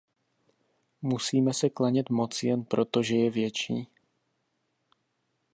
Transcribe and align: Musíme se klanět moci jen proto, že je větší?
Musíme 1.01 1.53
se 1.53 1.69
klanět 1.69 2.09
moci 2.09 2.47
jen 2.47 2.63
proto, 2.65 3.03
že 3.03 3.15
je 3.15 3.29
větší? 3.31 3.87